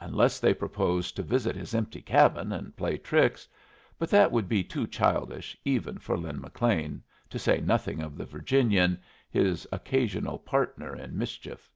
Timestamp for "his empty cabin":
1.54-2.50